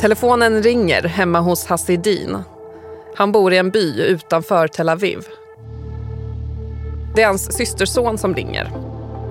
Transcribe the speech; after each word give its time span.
Telefonen 0.00 0.62
ringer 0.62 1.02
hemma 1.02 1.40
hos 1.40 1.66
Hasidin. 1.66 2.38
Han 3.14 3.32
bor 3.32 3.52
i 3.52 3.58
en 3.58 3.70
by 3.70 4.02
utanför 4.02 4.68
Tel 4.68 4.88
Aviv. 4.88 5.26
Det 7.14 7.22
är 7.22 7.26
hans 7.26 7.56
systerson 7.56 8.18
som 8.18 8.34
ringer. 8.34 8.72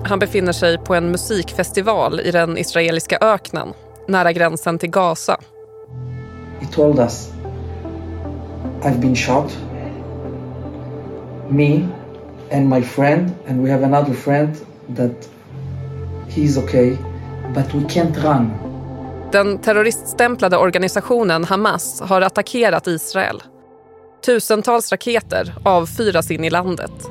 Han 0.04 0.18
befinner 0.18 0.52
sig 0.52 0.78
på 0.78 0.94
en 0.94 1.10
musikfestival 1.10 2.20
i 2.20 2.30
den 2.30 2.58
israeliska 2.58 3.18
öknen 3.20 3.68
nära 4.08 4.32
gränsen 4.32 4.78
till 4.78 4.90
Gaza. 4.90 5.40
He 6.60 6.66
told 6.66 6.98
us, 6.98 7.32
I've 8.82 9.00
been 9.00 9.16
shot. 9.16 9.58
Me 11.48 11.88
and 12.52 12.68
my 12.68 12.82
friend, 12.82 13.30
and 13.48 13.64
we 13.64 13.70
have 13.72 13.84
another 13.84 14.14
friend 14.14 14.56
that 14.96 15.28
he's 16.28 16.64
okay, 16.64 16.96
but 17.54 17.74
we 17.74 17.80
can't 17.88 18.16
run. 18.16 18.67
Den 19.32 19.58
terroriststämplade 19.58 20.56
organisationen 20.56 21.44
Hamas 21.44 22.00
har 22.00 22.20
attackerat 22.20 22.86
Israel. 22.86 23.42
Tusentals 24.26 24.92
raketer 24.92 25.54
avfyras 25.64 26.30
in 26.30 26.44
i 26.44 26.50
landet. 26.50 27.10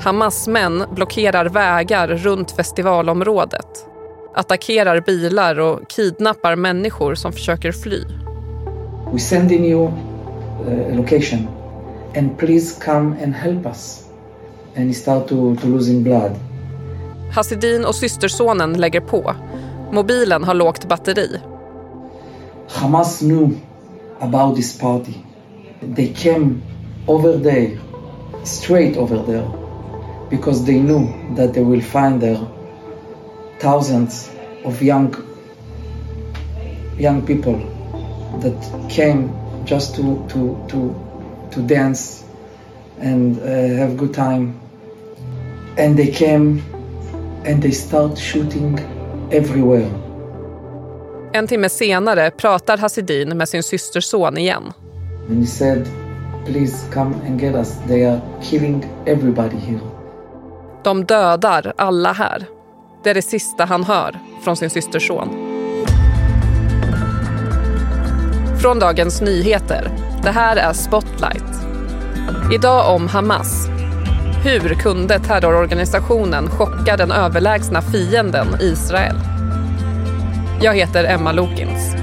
Hamas 0.00 0.48
män 0.48 0.84
blockerar 0.94 1.46
vägar 1.46 2.08
runt 2.08 2.50
festivalområdet 2.50 3.86
attackerar 4.34 5.00
bilar 5.00 5.58
och 5.58 5.90
kidnappar 5.90 6.56
människor 6.56 7.14
som 7.14 7.32
försöker 7.32 7.72
fly. 7.72 8.04
We 9.12 9.18
sending 9.18 9.64
you 9.64 9.86
uh, 9.86 10.92
a 10.92 10.94
location 10.94 11.48
and 12.16 12.38
please 12.38 12.80
come 12.84 13.16
and 13.24 13.34
help 13.34 13.66
us. 13.66 14.04
And 14.76 14.86
he 14.86 14.94
start 14.94 15.28
to, 15.28 15.56
to 15.56 15.66
losing 15.66 16.02
blood. 16.02 16.32
Hasidin 17.34 17.84
och 17.84 17.94
systersonen 17.94 18.72
lägger 18.72 19.00
på. 19.00 19.34
Mobilen 19.92 20.44
har 20.44 20.54
lågt 20.54 20.88
batteri. 20.88 21.40
Hamas 22.68 23.20
knew 23.20 23.50
about 24.20 24.56
this 24.56 24.78
party. 24.78 25.14
They 25.80 26.06
came 26.14 26.62
over 27.06 27.38
there, 27.38 27.78
straight 28.44 28.96
over 28.96 29.16
there, 29.26 29.46
because 30.30 30.64
they 30.64 30.80
knew 30.80 31.08
that 31.36 31.54
they 31.54 31.64
will 31.64 31.82
find 31.82 32.20
there 32.20 32.38
thousands 33.60 34.30
of 34.64 34.82
young 34.82 35.14
young 36.98 37.26
people 37.26 37.58
that 38.40 38.90
came 38.90 39.30
just 39.64 39.94
to 39.96 40.02
to 40.28 40.56
to 40.68 40.94
to 41.50 41.60
dance 41.62 42.24
and 43.00 43.38
uh, 43.38 43.44
have 43.80 43.96
good 43.96 44.14
time 44.14 44.60
and 45.78 45.96
they 45.96 46.10
came 46.10 46.62
and 47.44 47.62
they 47.62 47.70
start 47.70 48.18
shooting 48.18 48.78
everywhere 49.32 49.86
En 51.32 51.46
timme 51.46 51.68
senare 51.68 52.30
pratar 52.30 52.78
Hasidin 52.78 53.36
med 53.38 53.48
sin 53.48 53.62
systerson 53.62 54.38
igen. 54.38 54.62
and 55.28 55.40
he 55.40 55.46
said 55.46 55.88
please 56.46 56.76
come 56.94 57.14
and 57.26 57.40
get 57.40 57.54
us 57.54 57.74
they 57.88 58.04
are 58.06 58.20
killing 58.42 58.84
everybody 59.06 59.56
here 59.56 59.80
De 60.84 61.04
dödar 61.04 61.72
alla 61.76 62.12
här. 62.12 62.46
Det 63.04 63.10
är 63.10 63.14
det 63.14 63.22
sista 63.22 63.64
han 63.64 63.84
hör 63.84 64.18
från 64.44 64.56
sin 64.56 64.70
systerson. 64.70 65.28
Från 68.62 68.78
Dagens 68.78 69.20
Nyheter. 69.20 69.90
Det 70.22 70.30
här 70.30 70.56
är 70.56 70.72
Spotlight. 70.72 71.44
Idag 72.54 72.94
om 72.94 73.08
Hamas. 73.08 73.68
Hur 74.44 74.74
kunde 74.74 75.18
terrororganisationen 75.18 76.50
chocka 76.50 76.96
den 76.96 77.10
överlägsna 77.10 77.82
fienden 77.82 78.46
Israel? 78.60 79.16
Jag 80.62 80.74
heter 80.74 81.04
Emma 81.04 81.32
Lokins. 81.32 81.94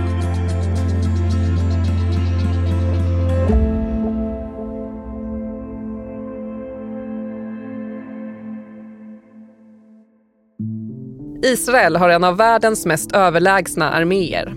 Israel 11.43 11.95
har 11.95 12.09
en 12.09 12.23
av 12.23 12.37
världens 12.37 12.85
mest 12.85 13.11
överlägsna 13.11 13.91
arméer. 13.91 14.53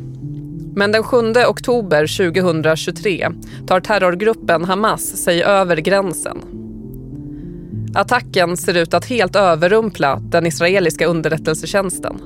Men 0.75 0.93
den 0.93 1.03
7 1.03 1.17
oktober 1.49 2.33
2023 2.33 3.29
tar 3.67 3.81
terrorgruppen 3.81 4.65
Hamas 4.65 5.03
sig 5.03 5.43
över 5.43 5.77
gränsen. 5.77 6.60
Attacken 7.95 8.57
ser 8.57 8.77
ut 8.77 8.95
att 8.95 9.05
helt 9.05 9.37
överrumpla 9.37 10.21
den 10.23 10.47
israeliska 10.47 11.07
underrättelsetjänsten. 11.07 12.21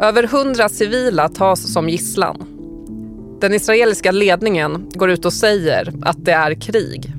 Över 0.00 0.22
hundra 0.22 0.68
civila 0.68 1.28
tas 1.28 1.72
som 1.72 1.88
gisslan. 1.88 2.46
Den 3.40 3.54
israeliska 3.54 4.12
ledningen 4.12 4.90
går 4.94 5.10
ut 5.10 5.24
och 5.24 5.32
säger 5.32 5.92
att 6.02 6.24
det 6.24 6.32
är 6.32 6.54
krig. 6.54 7.12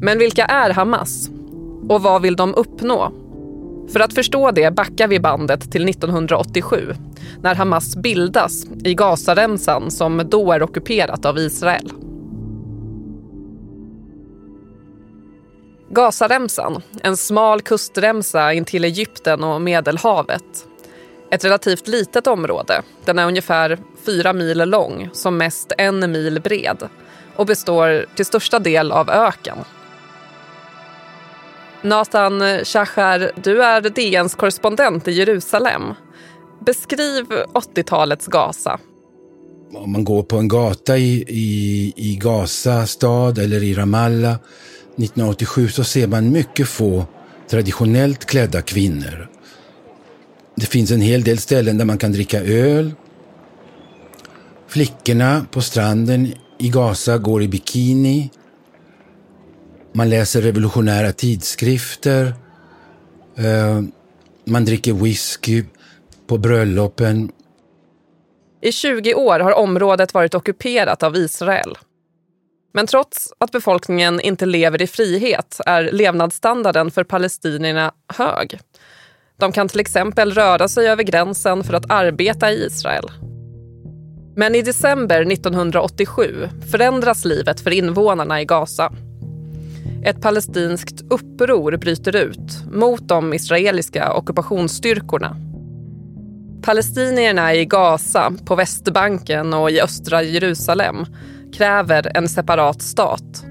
Men 0.00 0.18
vilka 0.18 0.44
är 0.44 0.70
Hamas? 0.70 1.30
Och 1.88 2.02
vad 2.02 2.22
vill 2.22 2.36
de 2.36 2.54
uppnå? 2.54 3.12
För 3.92 4.00
att 4.00 4.14
förstå 4.14 4.50
det 4.50 4.74
backar 4.74 5.08
vi 5.08 5.20
bandet 5.20 5.72
till 5.72 5.88
1987 5.88 6.94
när 7.42 7.54
Hamas 7.54 7.96
bildas 7.96 8.66
i 8.84 8.94
Gazaremsan 8.94 9.90
som 9.90 10.22
då 10.30 10.52
är 10.52 10.62
ockuperat 10.62 11.24
av 11.24 11.38
Israel. 11.38 11.92
Gazaremsan, 15.92 16.82
en 17.02 17.16
smal 17.16 17.62
kustremsa 17.62 18.52
intill 18.52 18.84
Egypten 18.84 19.44
och 19.44 19.62
Medelhavet. 19.62 20.66
Ett 21.30 21.44
relativt 21.44 21.88
litet 21.88 22.26
område. 22.26 22.82
Den 23.04 23.18
är 23.18 23.26
ungefär 23.26 23.78
fyra 24.06 24.32
mil 24.32 24.58
lång, 24.58 25.08
som 25.12 25.36
mest 25.36 25.72
en 25.78 26.12
mil 26.12 26.40
bred 26.40 26.88
och 27.36 27.46
består 27.46 28.06
till 28.14 28.24
största 28.24 28.58
del 28.58 28.92
av 28.92 29.10
öken. 29.10 29.56
Nathan 31.82 32.64
Shachar, 32.64 33.30
du 33.42 33.62
är 33.62 33.80
DNs 33.80 34.34
korrespondent 34.34 35.08
i 35.08 35.12
Jerusalem. 35.12 35.82
Beskriv 36.66 37.24
80-talets 37.54 38.26
Gaza. 38.26 38.78
Om 39.74 39.92
man 39.92 40.04
går 40.04 40.22
på 40.22 40.36
en 40.36 40.48
gata 40.48 40.98
i, 40.98 41.24
i, 41.28 41.92
i 41.96 42.16
Gaza 42.16 42.86
stad 42.86 43.38
eller 43.38 43.62
i 43.62 43.74
Ramallah 43.74 44.36
1987 45.02 45.68
så 45.68 45.84
ser 45.84 46.06
man 46.06 46.32
mycket 46.32 46.68
få 46.68 47.06
traditionellt 47.50 48.24
klädda 48.24 48.62
kvinnor. 48.62 49.28
Det 50.56 50.66
finns 50.66 50.90
en 50.90 51.00
hel 51.00 51.22
del 51.22 51.38
ställen 51.38 51.78
där 51.78 51.84
man 51.84 51.98
kan 51.98 52.12
dricka 52.12 52.40
öl. 52.40 52.92
Flickorna 54.68 55.46
på 55.50 55.60
stranden 55.60 56.32
i 56.58 56.68
Gaza 56.68 57.18
går 57.18 57.42
i 57.42 57.48
bikini. 57.48 58.30
Man 59.92 60.10
läser 60.10 60.42
revolutionära 60.42 61.12
tidskrifter. 61.12 62.34
Eh, 63.36 63.80
man 64.44 64.64
dricker 64.64 64.92
whisky 64.92 65.64
på 66.26 66.38
bröllopen. 66.38 67.30
I 68.62 68.72
20 68.72 69.14
år 69.14 69.40
har 69.40 69.52
området 69.52 70.14
varit 70.14 70.34
ockuperat 70.34 71.02
av 71.02 71.16
Israel. 71.16 71.78
Men 72.72 72.86
trots 72.86 73.32
att 73.38 73.52
befolkningen 73.52 74.20
inte 74.20 74.46
lever 74.46 74.82
i 74.82 74.86
frihet 74.86 75.60
är 75.66 75.92
levnadsstandarden 75.92 76.90
för 76.90 77.04
palestinierna 77.04 77.92
hög. 78.16 78.58
De 79.36 79.52
kan 79.52 79.68
till 79.68 79.80
exempel 79.80 80.32
röra 80.32 80.68
sig 80.68 80.88
över 80.88 81.02
gränsen 81.02 81.64
för 81.64 81.74
att 81.74 81.90
arbeta 81.90 82.52
i 82.52 82.66
Israel. 82.66 83.10
Men 84.36 84.54
i 84.54 84.62
december 84.62 85.32
1987 85.32 86.48
förändras 86.70 87.24
livet 87.24 87.60
för 87.60 87.70
invånarna 87.70 88.40
i 88.40 88.44
Gaza. 88.44 88.92
Ett 90.04 90.22
palestinskt 90.22 91.00
uppror 91.10 91.76
bryter 91.76 92.16
ut 92.16 92.64
mot 92.72 93.08
de 93.08 93.34
israeliska 93.34 94.12
ockupationsstyrkorna. 94.12 95.36
Palestinierna 96.62 97.54
i 97.54 97.64
Gaza, 97.64 98.32
på 98.46 98.54
Västbanken 98.54 99.54
och 99.54 99.70
i 99.70 99.80
östra 99.80 100.22
Jerusalem 100.22 101.06
kräver 101.52 102.16
en 102.16 102.28
separat 102.28 102.82
stat. 102.82 103.44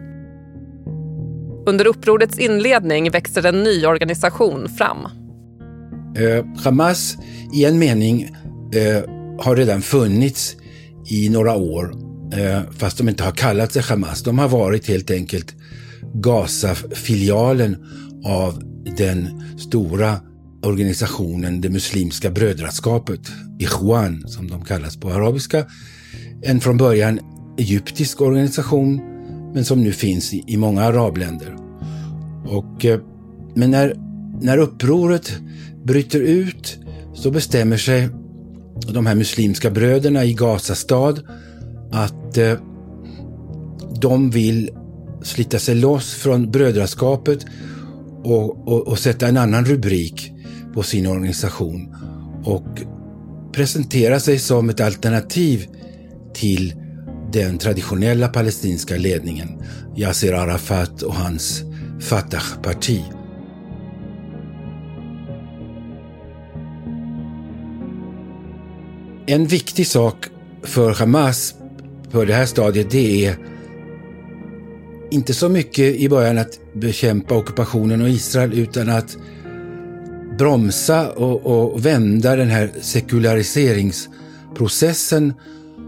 Under 1.65 1.87
upprorets 1.87 2.39
inledning 2.39 3.11
växer 3.11 3.45
en 3.45 3.63
ny 3.63 3.85
organisation 3.85 4.69
fram. 4.69 4.97
Eh, 6.17 6.45
Hamas, 6.63 7.17
i 7.53 7.65
en 7.65 7.79
mening, 7.79 8.21
eh, 8.73 9.03
har 9.39 9.55
redan 9.55 9.81
funnits 9.81 10.55
i 11.09 11.29
några 11.29 11.55
år, 11.55 11.91
eh, 12.33 12.61
fast 12.77 12.97
de 12.97 13.09
inte 13.09 13.23
har 13.23 13.31
kallat 13.31 13.71
sig 13.71 13.81
Hamas. 13.81 14.23
De 14.23 14.39
har 14.39 14.47
varit 14.47 14.87
helt 14.87 15.11
enkelt 15.11 15.55
Gaza-filialen 16.13 17.77
av 18.25 18.63
den 18.97 19.43
stora 19.57 20.19
organisationen 20.63 21.61
det 21.61 21.69
muslimska 21.69 22.31
brödraskapet, 22.31 23.21
Ikhwan 23.59 24.27
som 24.27 24.47
de 24.47 24.65
kallas 24.65 24.97
på 24.97 25.09
arabiska. 25.09 25.65
En 26.41 26.61
från 26.61 26.77
början 26.77 27.19
egyptisk 27.59 28.21
organisation 28.21 29.01
men 29.53 29.65
som 29.65 29.83
nu 29.83 29.91
finns 29.91 30.33
i, 30.33 30.43
i 30.47 30.57
många 30.57 30.83
arabländer. 30.83 31.55
Och, 32.45 32.85
eh, 32.85 32.99
men 33.55 33.71
när, 33.71 33.95
när 34.41 34.57
upproret 34.57 35.33
bryter 35.83 36.19
ut 36.19 36.79
så 37.13 37.31
bestämmer 37.31 37.77
sig 37.77 38.09
de 38.93 39.05
här 39.05 39.15
muslimska 39.15 39.69
bröderna 39.69 40.25
i 40.25 40.33
Gazastad 40.33 41.15
att 41.91 42.37
eh, 42.37 42.53
de 44.01 44.29
vill 44.29 44.69
slita 45.23 45.59
sig 45.59 45.75
loss 45.75 46.13
från 46.13 46.51
brödraskapet 46.51 47.45
och, 48.23 48.67
och, 48.67 48.87
och, 48.87 48.99
sätta 48.99 49.27
en 49.27 49.37
annan 49.37 49.65
rubrik 49.65 50.31
på 50.73 50.83
sin 50.83 51.07
organisation 51.07 51.95
och 52.43 52.67
presentera 53.51 54.19
sig 54.19 54.39
som 54.39 54.69
ett 54.69 54.81
alternativ 54.81 55.67
till 56.33 56.73
den 57.31 57.57
traditionella 57.57 58.27
palestinska 58.27 58.95
ledningen, 58.95 59.49
Yasser 59.95 60.33
Arafat 60.33 61.01
och 61.01 61.15
hans 61.15 61.63
Fatah-parti. 61.99 63.03
En 69.27 69.47
viktig 69.47 69.87
sak 69.87 70.15
för 70.63 70.93
Hamas 70.93 71.55
på 72.11 72.25
det 72.25 72.33
här 72.33 72.45
stadiet 72.45 72.91
det 72.91 73.25
är 73.25 73.37
inte 75.11 75.33
så 75.33 75.49
mycket 75.49 75.95
i 75.95 76.09
början 76.09 76.37
att 76.37 76.59
bekämpa 76.73 77.35
ockupationen 77.35 78.01
och 78.01 78.09
Israel 78.09 78.53
utan 78.53 78.89
att 78.89 79.17
bromsa 80.37 81.09
och, 81.09 81.45
och 81.45 81.85
vända 81.85 82.35
den 82.35 82.49
här 82.49 82.71
sekulariseringsprocessen 82.81 85.33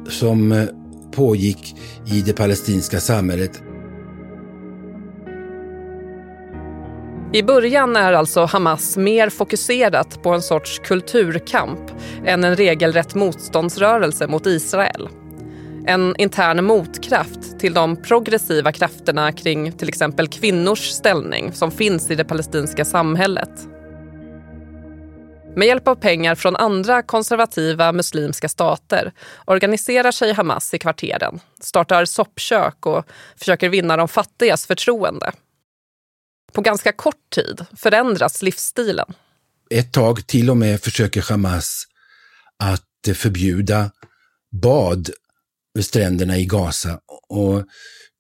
som 0.10 0.52
eh, 0.52 0.66
pågick 1.12 1.76
i 2.06 2.22
det 2.22 2.34
palestinska 2.34 3.00
samhället. 3.00 3.64
I 7.34 7.44
början 7.44 7.96
är 7.96 8.14
alltså 8.14 8.46
Hamas 8.46 8.98
mer 8.98 9.30
fokuserat 9.30 10.24
på 10.24 10.30
en 10.30 10.42
sorts 10.42 10.80
kulturkamp 10.80 11.80
än 12.26 12.44
en 12.44 12.56
regelrätt 12.56 13.16
motståndsrörelse 13.16 14.28
mot 14.28 14.46
Israel. 14.46 15.10
En 15.86 16.16
intern 16.18 16.66
motkraft 16.66 17.60
till 17.60 17.74
de 17.74 17.96
progressiva 17.96 18.72
krafterna 18.72 19.32
kring 19.32 19.72
till 19.72 19.88
exempel 19.88 20.28
kvinnors 20.28 20.90
ställning 20.90 21.52
som 21.54 21.72
finns 21.72 22.12
i 22.12 22.16
det 22.16 22.24
palestinska 22.24 22.86
samhället. 22.86 23.68
Med 25.56 25.68
hjälp 25.68 25.88
av 25.88 25.96
pengar 25.96 26.36
från 26.36 26.56
andra 26.56 27.02
konservativa 27.02 27.92
muslimska 27.92 28.50
stater 28.50 29.14
organiserar 29.46 30.12
sig 30.12 30.34
Hamas 30.34 30.74
i 30.74 30.80
kvarteren, 30.80 31.40
startar 31.62 32.06
soppkök 32.06 32.86
och 32.86 33.06
försöker 33.36 33.70
vinna 33.70 33.98
de 33.98 34.08
fattigas 34.08 34.66
förtroende. 34.66 35.32
På 36.54 36.62
ganska 36.62 36.92
kort 36.92 37.30
tid 37.36 37.66
förändras 37.78 38.42
livsstilen. 38.42 39.14
Ett 39.70 39.94
tag 39.94 40.28
till 40.28 40.50
och 40.50 40.58
med 40.58 40.82
försöker 40.82 41.22
Hamas 41.22 41.86
att 42.60 43.18
förbjuda 43.18 43.92
bad 44.62 45.10
vid 45.74 45.86
stränderna 45.86 46.38
i 46.38 46.46
Gaza. 46.46 47.00
Och 47.30 47.64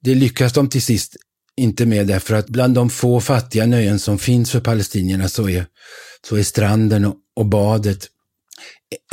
det 0.03 0.15
lyckas 0.15 0.53
de 0.53 0.69
till 0.69 0.81
sist 0.81 1.15
inte 1.57 1.85
med 1.85 2.07
därför 2.07 2.35
att 2.35 2.49
bland 2.49 2.75
de 2.75 2.89
få 2.89 3.21
fattiga 3.21 3.65
nöjen 3.65 3.99
som 3.99 4.19
finns 4.19 4.51
för 4.51 4.59
palestinierna 4.59 5.29
så 5.29 5.49
är, 5.49 5.65
så 6.27 6.35
är 6.35 6.43
stranden 6.43 7.13
och 7.35 7.45
badet 7.45 8.07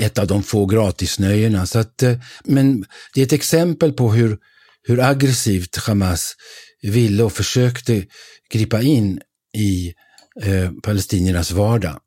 ett 0.03 0.19
av 0.19 0.27
de 0.27 0.43
få 0.43 0.67
gratisnöjena. 0.67 1.67
Så 1.67 1.79
att, 1.79 2.03
eh, 2.03 2.19
men 2.45 2.85
det 3.15 3.21
är 3.21 3.27
ett 3.27 3.33
exempel 3.33 3.93
på 3.93 4.13
hur, 4.13 4.39
hur 4.83 5.01
aggressivt 5.01 5.77
Hamas 5.77 6.37
ville 6.83 7.23
och 7.23 7.33
försökte 7.33 8.05
gripa 8.53 8.83
in 8.83 9.21
i 9.59 9.95
eh, 10.43 10.71
palestiniernas 10.83 11.53
vardag. 11.53 12.01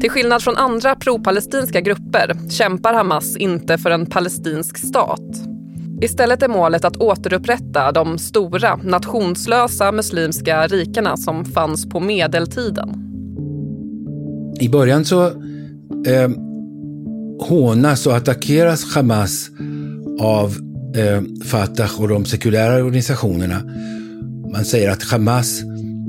Till 0.00 0.10
skillnad 0.10 0.42
från 0.42 0.56
andra 0.56 0.96
pro-palestinska 0.96 1.80
grupper 1.80 2.50
kämpar 2.50 2.94
Hamas 2.94 3.36
inte 3.36 3.78
för 3.78 3.90
en 3.90 4.06
palestinsk 4.06 4.78
stat. 4.78 5.43
Istället 6.02 6.42
är 6.42 6.48
målet 6.48 6.84
att 6.84 6.96
återupprätta 6.96 7.92
de 7.92 8.18
stora, 8.18 8.76
nationslösa 8.76 9.92
muslimska 9.92 10.66
rikena 10.66 11.16
som 11.16 11.44
fanns 11.44 11.88
på 11.88 12.00
medeltiden. 12.00 12.88
I 14.60 14.68
början 14.68 15.04
så 15.04 15.26
eh, 16.06 16.30
hånas 17.48 18.06
och 18.06 18.16
attackeras 18.16 18.94
Hamas 18.94 19.50
av 20.20 20.56
eh, 20.96 21.44
Fatah 21.44 22.00
och 22.00 22.08
de 22.08 22.24
sekulära 22.24 22.84
organisationerna. 22.84 23.62
Man 24.52 24.64
säger 24.64 24.90
att 24.90 25.02
Hamas 25.02 25.62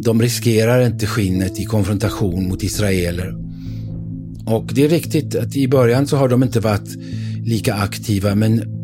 de 0.06 0.22
riskerar 0.22 0.86
inte 0.86 1.08
skinnet 1.08 1.60
i 1.60 1.66
konfrontation 1.66 2.48
mot 2.48 2.64
israeler. 2.64 3.36
Och 4.46 4.70
det 4.74 4.86
är 4.86 4.90
riktigt 4.90 5.36
att 5.36 5.56
i 5.56 5.68
början 5.68 6.08
så 6.08 6.18
har 6.18 6.30
de 6.30 6.44
inte 6.44 6.60
varit 6.60 6.96
lika 7.44 7.74
aktiva 7.74 8.36
men 8.36 8.75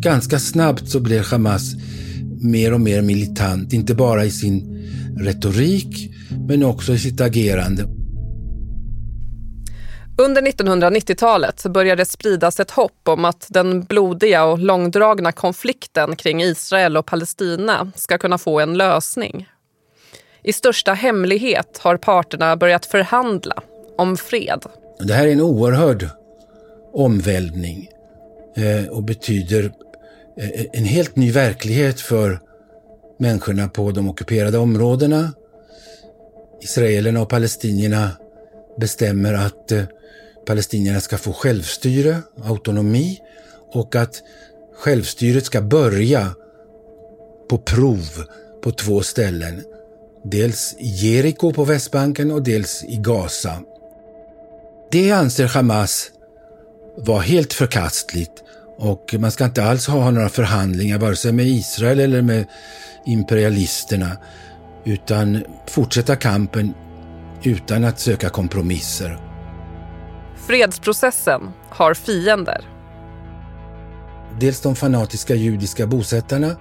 ganska 0.00 0.38
snabbt 0.38 0.88
så 0.88 1.00
blir 1.00 1.22
Hamas 1.22 1.74
mer 2.42 2.74
och 2.74 2.80
mer 2.80 3.02
militant, 3.02 3.72
inte 3.72 3.94
bara 3.94 4.24
i 4.24 4.30
sin 4.30 4.86
retorik 5.18 6.10
men 6.48 6.62
också 6.62 6.92
i 6.92 6.98
sitt 6.98 7.20
agerande. 7.20 7.84
Under 10.18 10.42
1990-talet 10.42 11.66
började 11.66 12.04
spridas 12.04 12.60
ett 12.60 12.70
hopp 12.70 13.08
om 13.08 13.24
att 13.24 13.46
den 13.48 13.82
blodiga 13.84 14.44
och 14.44 14.58
långdragna 14.58 15.32
konflikten 15.32 16.16
kring 16.16 16.42
Israel 16.42 16.96
och 16.96 17.06
Palestina 17.06 17.92
ska 17.94 18.18
kunna 18.18 18.38
få 18.38 18.60
en 18.60 18.78
lösning. 18.78 19.48
I 20.42 20.52
största 20.52 20.92
hemlighet 20.92 21.78
har 21.78 21.96
parterna 21.96 22.56
börjat 22.56 22.86
förhandla 22.86 23.62
om 23.98 24.16
fred. 24.16 24.64
Det 25.00 25.14
här 25.14 25.26
är 25.26 25.32
en 25.32 25.40
oerhörd 25.40 26.08
omvälvning 26.92 27.88
eh, 28.56 28.90
och 28.90 29.02
betyder 29.02 29.72
Eh, 30.40 30.66
en 30.72 30.84
helt 30.84 31.16
ny 31.16 31.32
verklighet 31.32 32.00
för 32.00 32.40
människorna 33.18 33.68
på 33.68 33.90
de 33.90 34.08
ockuperade 34.08 34.58
områdena. 34.58 35.32
Israelerna 36.60 37.22
och 37.22 37.28
palestinierna 37.28 38.10
bestämmer 38.78 39.34
att 39.34 39.72
eh, 39.72 39.82
palestinierna 40.46 41.00
ska 41.00 41.18
få 41.18 41.32
självstyre, 41.32 42.18
autonomi 42.44 43.20
och 43.72 43.96
att 43.96 44.22
självstyret 44.74 45.46
ska 45.46 45.60
börja 45.60 46.34
på 47.48 47.58
prov 47.58 48.24
på 48.62 48.70
två 48.70 49.02
ställen. 49.02 49.64
Dels 50.24 50.76
i 50.78 50.86
Jeriko 50.86 51.52
på 51.52 51.64
Västbanken 51.64 52.30
och 52.30 52.42
dels 52.42 52.84
i 52.84 52.96
Gaza. 52.96 53.62
Det 54.90 55.10
anser 55.10 55.46
Hamas 55.46 56.10
vara 56.96 57.20
helt 57.20 57.52
förkastligt 57.52 58.42
och 58.80 59.14
man 59.18 59.30
ska 59.30 59.44
inte 59.44 59.64
alls 59.64 59.86
ha 59.86 60.10
några 60.10 60.28
förhandlingar 60.28 60.98
vare 60.98 61.16
sig 61.16 61.32
med 61.32 61.46
Israel 61.46 62.00
eller 62.00 62.22
med 62.22 62.46
imperialisterna 63.06 64.16
utan 64.84 65.44
fortsätta 65.66 66.16
kampen 66.16 66.74
utan 67.42 67.84
att 67.84 68.00
söka 68.00 68.28
kompromisser. 68.28 69.20
Fredsprocessen 70.36 71.50
har 71.68 71.94
fiender. 71.94 72.68
Dels 74.40 74.60
de 74.60 74.76
fanatiska 74.76 75.34
judiska 75.34 75.86
bosättarna, 75.86 76.56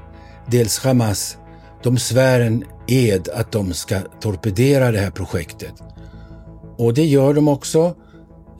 dels 0.47 0.79
Hamas. 0.79 1.37
De 1.83 1.97
svär 1.97 2.39
en 2.39 2.63
ed 2.87 3.29
att 3.33 3.51
de 3.51 3.73
ska 3.73 3.99
torpedera 3.99 4.91
det 4.91 4.99
här 4.99 5.11
projektet. 5.11 5.73
Och 6.77 6.93
det 6.93 7.05
gör 7.05 7.33
de 7.33 7.47
också. 7.47 7.95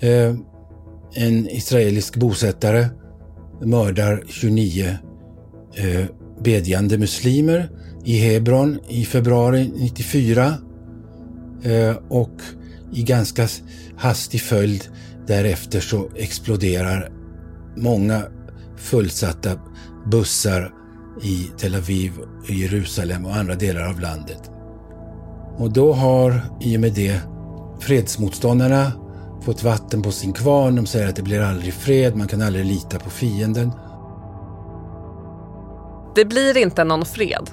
Eh, 0.01 0.35
en 1.13 1.49
israelisk 1.49 2.15
bosättare 2.15 2.85
mördar 3.61 4.23
29 4.27 4.97
eh, 5.75 6.05
bedjande 6.43 6.97
muslimer 6.97 7.69
i 8.05 8.17
Hebron 8.17 8.79
i 8.87 9.05
februari 9.05 9.71
94 9.75 10.53
eh, 11.63 11.95
och 12.09 12.41
i 12.93 13.03
ganska 13.03 13.47
hastig 13.97 14.41
följd 14.41 14.83
därefter 15.27 15.79
så 15.79 16.09
exploderar 16.15 17.11
många 17.77 18.23
fullsatta 18.77 19.49
bussar 20.11 20.73
i 21.23 21.49
Tel 21.57 21.75
Aviv, 21.75 22.11
Jerusalem 22.49 23.25
och 23.25 23.35
andra 23.35 23.55
delar 23.55 23.89
av 23.89 23.99
landet. 23.99 24.51
Och 25.57 25.73
då 25.73 25.93
har 25.93 26.41
i 26.61 26.77
och 26.77 26.81
med 26.81 26.93
det 26.93 27.21
fredsmotståndarna 27.79 28.91
fått 29.41 29.63
vatten 29.63 30.01
på 30.01 30.11
sin 30.11 30.33
kvarn. 30.33 30.75
De 30.75 30.85
säger 30.85 31.07
att 31.09 31.15
det 31.15 31.21
blir 31.21 31.41
aldrig 31.41 31.73
fred, 31.73 32.15
man 32.15 32.27
kan 32.27 32.41
aldrig 32.41 32.65
lita 32.65 32.99
på 32.99 33.09
fienden. 33.09 33.71
Det 36.15 36.25
blir 36.25 36.57
inte 36.57 36.83
någon 36.83 37.05
fred. 37.05 37.49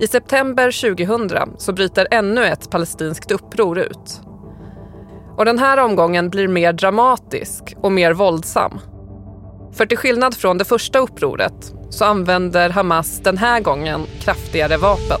I 0.00 0.06
september 0.06 0.96
2000 0.96 1.54
så 1.58 1.72
bryter 1.72 2.08
ännu 2.10 2.44
ett 2.44 2.70
palestinskt 2.70 3.30
uppror 3.30 3.78
ut. 3.78 4.20
Och 5.36 5.44
den 5.44 5.58
här 5.58 5.78
omgången 5.78 6.30
blir 6.30 6.48
mer 6.48 6.72
dramatisk 6.72 7.76
och 7.80 7.92
mer 7.92 8.12
våldsam. 8.12 8.80
För 9.72 9.86
till 9.86 9.98
skillnad 9.98 10.34
från 10.34 10.58
det 10.58 10.64
första 10.64 10.98
upproret 10.98 11.74
så 11.90 12.04
använder 12.04 12.70
Hamas 12.70 13.20
den 13.20 13.38
här 13.38 13.60
gången 13.60 14.00
kraftigare 14.20 14.76
vapen. 14.76 15.20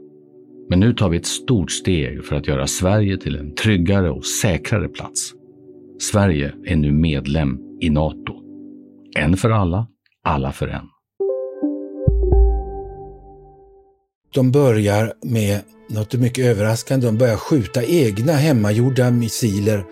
Men 0.71 0.79
nu 0.79 0.93
tar 0.93 1.09
vi 1.09 1.17
ett 1.17 1.25
stort 1.25 1.71
steg 1.71 2.25
för 2.25 2.35
att 2.35 2.47
göra 2.47 2.67
Sverige 2.67 3.17
till 3.17 3.35
en 3.35 3.55
tryggare 3.55 4.11
och 4.11 4.25
säkrare 4.25 4.87
plats. 4.87 5.33
Sverige 5.99 6.53
är 6.65 6.75
nu 6.75 6.91
medlem 6.91 7.59
i 7.81 7.89
Nato. 7.89 8.33
En 9.17 9.37
för 9.37 9.49
alla, 9.49 9.87
alla 10.23 10.51
för 10.51 10.67
en. 10.67 10.85
De 14.33 14.51
börjar 14.51 15.13
med 15.25 15.61
något 15.89 16.13
mycket 16.13 16.45
överraskande. 16.45 17.07
De 17.07 17.17
börjar 17.17 17.37
skjuta 17.37 17.83
egna 17.83 18.33
hemmagjorda 18.33 19.11
missiler, 19.11 19.83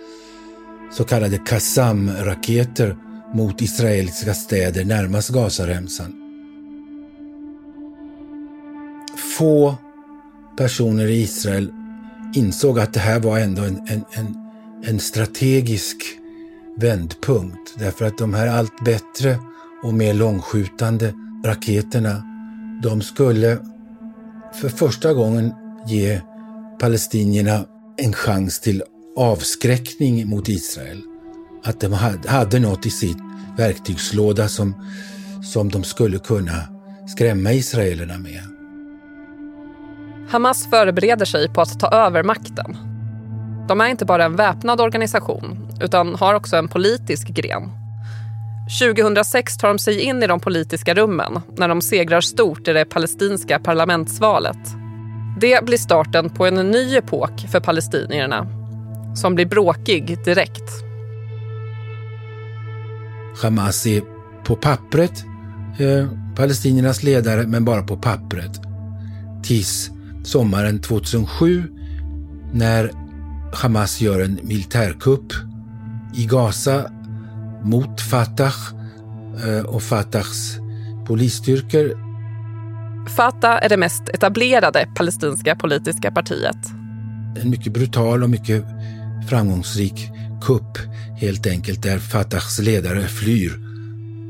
så 0.91 1.03
kallade 1.03 1.37
Qassam-raketer, 1.37 2.95
mot 3.33 3.61
israeliska 3.61 4.33
städer 4.33 4.85
närmast 4.85 5.29
Gazaremsan. 5.29 6.13
Få 9.37 9.75
personer 10.59 11.07
i 11.07 11.21
Israel 11.21 11.71
insåg 12.33 12.79
att 12.79 12.93
det 12.93 12.99
här 12.99 13.19
var 13.19 13.39
ändå 13.39 13.61
en, 13.61 13.81
en, 13.87 14.03
en, 14.11 14.35
en 14.85 14.99
strategisk 14.99 15.97
vändpunkt. 16.77 17.75
Därför 17.77 18.05
att 18.05 18.17
de 18.17 18.33
här 18.33 18.47
allt 18.47 18.85
bättre 18.85 19.39
och 19.83 19.93
mer 19.93 20.13
långskjutande 20.13 21.13
raketerna, 21.45 22.23
de 22.83 23.01
skulle 23.01 23.57
för 24.61 24.69
första 24.69 25.13
gången 25.13 25.53
ge 25.87 26.21
palestinierna 26.79 27.65
en 27.97 28.13
chans 28.13 28.59
till 28.59 28.83
avskräckning 29.17 30.27
mot 30.27 30.49
Israel. 30.49 31.01
Att 31.63 31.79
de 31.79 31.93
hade 32.27 32.59
något 32.59 32.85
i 32.85 32.89
sin 32.89 33.21
verktygslåda 33.57 34.47
som, 34.47 34.85
som 35.53 35.69
de 35.69 35.83
skulle 35.83 36.19
kunna 36.19 36.61
skrämma 37.07 37.53
israelerna 37.53 38.17
med. 38.17 38.58
Hamas 40.29 40.69
förbereder 40.69 41.25
sig 41.25 41.49
på 41.49 41.61
att 41.61 41.79
ta 41.79 41.87
över 41.87 42.23
makten. 42.23 42.77
De 43.67 43.81
är 43.81 43.87
inte 43.87 44.05
bara 44.05 44.25
en 44.25 44.35
väpnad 44.35 44.81
organisation 44.81 45.67
utan 45.81 46.15
har 46.15 46.33
också 46.33 46.55
en 46.55 46.67
politisk 46.67 47.27
gren. 47.27 47.71
2006 48.79 49.57
tar 49.57 49.67
de 49.67 49.79
sig 49.79 49.99
in 49.99 50.23
i 50.23 50.27
de 50.27 50.39
politiska 50.39 50.93
rummen 50.93 51.41
när 51.57 51.67
de 51.67 51.81
segrar 51.81 52.21
stort 52.21 52.67
i 52.67 52.73
det 52.73 52.85
palestinska 52.85 53.59
parlamentsvalet. 53.59 54.57
Det 55.39 55.65
blir 55.65 55.77
starten 55.77 56.29
på 56.29 56.45
en 56.45 56.55
ny 56.55 56.95
epok 56.95 57.45
för 57.51 57.59
palestinierna 57.59 58.47
som 59.15 59.35
blir 59.35 59.45
bråkig 59.45 60.23
direkt. 60.25 60.71
Hamas 63.41 63.87
är 63.87 64.01
på 64.43 64.55
pappret 64.55 65.23
eh, 65.79 66.07
palestiniernas 66.35 67.03
ledare, 67.03 67.47
men 67.47 67.65
bara 67.65 67.83
på 67.83 67.97
pappret. 67.97 68.61
Tills 69.43 69.91
sommaren 70.23 70.81
2007 70.81 71.63
när 72.53 72.91
Hamas 73.53 74.01
gör 74.01 74.19
en 74.19 74.39
militärkupp 74.43 75.33
i 76.15 76.25
Gaza 76.25 76.91
mot 77.63 78.01
Fatah 78.01 78.55
eh, 79.45 79.65
och 79.65 79.83
Fatahs 79.83 80.57
polisstyrkor. 81.07 82.09
Fatah 83.09 83.63
är 83.65 83.69
det 83.69 83.77
mest 83.77 84.09
etablerade 84.09 84.87
palestinska 84.95 85.55
politiska 85.55 86.11
partiet. 86.11 86.57
En 87.41 87.49
mycket 87.49 87.73
brutal 87.73 88.23
och 88.23 88.29
mycket 88.29 88.65
framgångsrik 89.29 90.09
kupp 90.41 90.77
helt 91.17 91.47
enkelt 91.47 91.83
där 91.83 91.99
Fatahs 91.99 92.59
ledare 92.59 93.07
flyr 93.07 93.59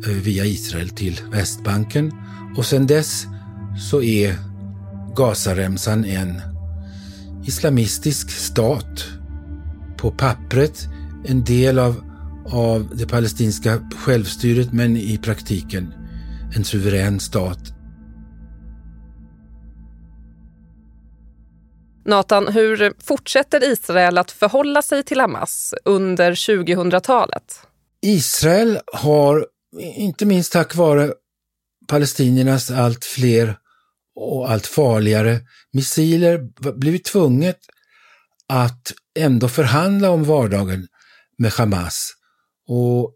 eh, 0.08 0.14
via 0.14 0.46
Israel 0.46 0.90
till 0.90 1.22
Västbanken. 1.32 2.12
Och 2.58 2.66
sedan 2.66 2.88
dess 2.88 3.28
så 3.92 4.02
är 4.02 4.49
Gazaremsan 5.20 6.06
en 6.06 6.42
islamistisk 7.46 8.32
stat. 8.32 9.06
På 9.98 10.12
pappret 10.12 10.88
en 11.26 11.44
del 11.44 11.80
av, 11.80 12.04
av 12.52 12.96
det 12.96 13.08
palestinska 13.08 13.90
självstyret 13.96 14.74
men 14.74 14.98
i 14.98 15.18
praktiken 15.18 15.94
en 16.56 16.64
suverän 16.64 17.20
stat. 17.20 17.60
Nathan, 22.06 22.48
hur 22.48 22.94
fortsätter 23.04 23.72
Israel 23.72 24.18
att 24.18 24.32
förhålla 24.32 24.82
sig 24.82 25.04
till 25.04 25.20
Hamas 25.20 25.74
under 25.86 26.32
2000-talet? 26.32 27.60
Israel 28.02 28.80
har, 28.94 29.46
inte 29.96 30.26
minst 30.26 30.54
tack 30.54 30.76
vare 30.76 31.14
palestiniernas 31.88 32.72
allt 32.72 33.06
fler 33.06 33.58
och 34.20 34.52
allt 34.52 34.68
farligare 34.68 35.42
missiler 35.74 36.40
blivit 36.78 37.06
tvunget 37.06 37.58
att 38.50 38.94
ändå 39.20 39.48
förhandla 39.48 40.10
om 40.10 40.24
vardagen 40.24 40.88
med 41.38 41.52
Hamas. 41.52 42.14
Och 42.68 43.16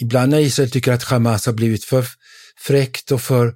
ibland 0.00 0.30
när 0.30 0.38
Israel 0.38 0.70
tycker 0.70 0.92
att 0.92 1.02
Hamas 1.02 1.46
har 1.46 1.52
blivit 1.52 1.84
för 1.84 2.04
fräckt 2.66 3.12
och 3.12 3.20
för 3.20 3.54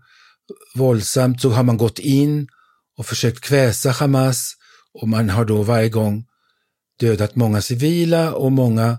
våldsamt 0.75 1.41
så 1.41 1.51
har 1.51 1.63
man 1.63 1.77
gått 1.77 1.99
in 1.99 2.49
och 2.99 3.07
försökt 3.07 3.41
kväsa 3.41 3.91
Hamas 3.91 4.55
och 5.01 5.09
man 5.09 5.31
har 5.31 5.45
då 5.45 5.63
varje 5.63 5.89
gång 5.89 6.25
dödat 7.01 7.37
många 7.37 7.63
civila 7.63 8.33
och 8.33 8.53
många 8.53 8.99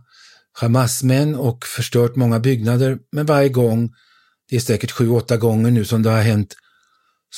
Hamas-män 0.59 1.35
och 1.35 1.65
förstört 1.65 2.15
många 2.15 2.39
byggnader. 2.39 2.97
Men 3.11 3.25
varje 3.25 3.49
gång, 3.49 3.93
det 4.49 4.55
är 4.55 4.59
säkert 4.59 4.91
sju, 4.91 5.09
åtta 5.09 5.37
gånger 5.37 5.71
nu 5.71 5.85
som 5.85 6.03
det 6.03 6.09
har 6.09 6.21
hänt, 6.21 6.55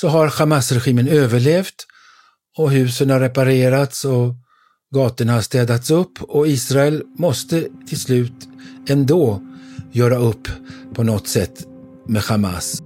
så 0.00 0.08
har 0.08 0.26
Hamas-regimen 0.28 1.08
överlevt 1.08 1.86
och 2.58 2.70
husen 2.70 3.10
har 3.10 3.20
reparerats 3.20 4.04
och 4.04 4.34
gatorna 4.94 5.32
har 5.32 5.40
städats 5.40 5.90
upp 5.90 6.22
och 6.22 6.48
Israel 6.48 7.02
måste 7.18 7.68
till 7.88 8.00
slut 8.00 8.48
ändå 8.88 9.40
göra 9.92 10.16
upp 10.16 10.48
på 10.94 11.02
något 11.02 11.28
sätt 11.28 11.66
med 12.06 12.22
Hamas. 12.22 12.82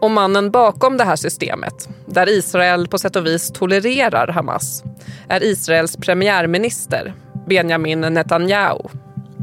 Och 0.00 0.10
mannen 0.10 0.50
bakom 0.50 0.96
det 0.96 1.04
här 1.04 1.16
systemet, 1.16 1.88
där 2.06 2.28
Israel 2.28 2.88
på 2.88 2.98
sätt 2.98 3.16
och 3.16 3.26
vis 3.26 3.50
tolererar 3.54 4.28
Hamas, 4.28 4.82
är 5.28 5.42
Israels 5.42 5.96
premiärminister 5.96 7.14
Benjamin 7.48 8.00
Netanyahu. 8.00 8.88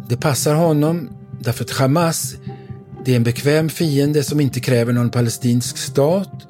Det 0.10 0.18
passar 0.18 0.56
honom 0.56 1.10
därför 1.40 1.64
att 1.64 1.72
Hamas 1.72 2.36
det 3.06 3.12
är 3.12 3.16
en 3.16 3.24
bekväm 3.24 3.70
fiende 3.70 4.24
som 4.24 4.40
inte 4.40 4.60
kräver 4.60 4.94
någon 4.94 5.10
palestinsk 5.10 5.78
stat 5.78 6.48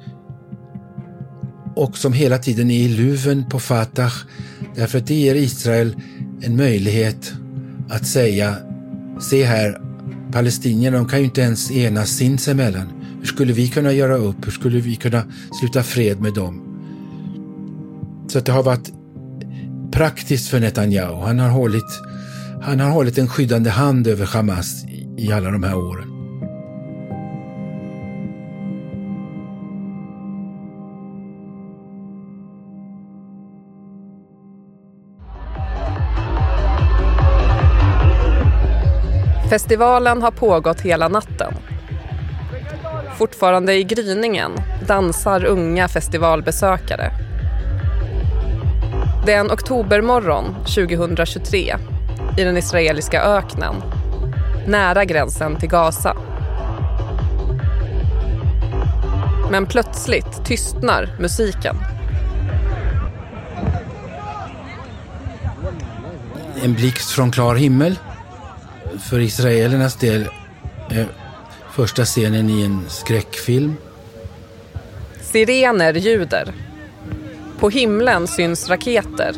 och 1.76 1.96
som 1.96 2.12
hela 2.12 2.38
tiden 2.38 2.70
är 2.70 2.78
i 2.78 2.88
luven 2.88 3.44
på 3.48 3.60
Fatah 3.60 4.12
därför 4.74 4.98
att 4.98 5.06
det 5.06 5.14
ger 5.14 5.34
Israel 5.34 5.96
en 6.40 6.56
möjlighet 6.56 7.32
att 7.88 8.06
säga 8.06 8.56
se 9.20 9.44
här, 9.44 9.80
palestinierna 10.32 10.96
de 10.96 11.08
kan 11.08 11.18
ju 11.18 11.24
inte 11.24 11.40
ens 11.40 11.70
enas 11.70 12.10
sinsemellan. 12.10 12.92
Hur 13.18 13.26
skulle 13.26 13.52
vi 13.52 13.68
kunna 13.68 13.92
göra 13.92 14.16
upp? 14.16 14.46
Hur 14.46 14.52
skulle 14.52 14.80
vi 14.80 14.96
kunna 14.96 15.22
sluta 15.60 15.82
fred 15.82 16.20
med 16.20 16.34
dem? 16.34 16.62
Så 18.28 18.38
att 18.38 18.46
det 18.46 18.52
har 18.52 18.62
varit 18.62 18.92
praktiskt 19.92 20.48
för 20.48 20.60
Netanyahu. 20.60 21.26
Han 21.26 21.38
har 21.38 21.48
hållit, 21.48 22.00
han 22.62 22.80
har 22.80 22.90
hållit 22.90 23.18
en 23.18 23.28
skyddande 23.28 23.70
hand 23.70 24.06
över 24.06 24.26
Hamas 24.26 24.84
i 25.18 25.32
alla 25.32 25.50
de 25.50 25.62
här 25.62 25.76
åren. 25.76 26.11
Festivalen 39.52 40.22
har 40.22 40.30
pågått 40.30 40.80
hela 40.80 41.08
natten. 41.08 41.54
Fortfarande 43.18 43.74
i 43.74 43.84
gryningen 43.84 44.52
dansar 44.86 45.44
unga 45.44 45.88
festivalbesökare. 45.88 47.12
Det 49.26 49.32
är 49.32 49.40
en 49.40 49.50
oktobermorgon 49.50 50.54
2023 50.64 51.76
i 52.38 52.44
den 52.44 52.56
israeliska 52.56 53.22
öknen 53.22 53.74
nära 54.66 55.04
gränsen 55.04 55.56
till 55.56 55.68
Gaza. 55.68 56.16
Men 59.50 59.66
plötsligt 59.66 60.44
tystnar 60.44 61.16
musiken. 61.20 61.76
en 66.62 66.74
blixt 66.74 67.10
från 67.10 67.30
klar 67.30 67.54
himmel. 67.54 67.98
För 69.10 69.20
israelernas 69.20 69.96
del 69.96 70.28
eh, 70.90 71.06
första 71.72 72.04
scenen 72.04 72.50
i 72.50 72.62
en 72.62 72.80
skräckfilm. 72.88 73.76
Sirener 75.20 75.94
ljuder. 75.94 76.54
På 77.58 77.70
himlen 77.70 78.26
syns 78.26 78.68
raketer. 78.68 79.34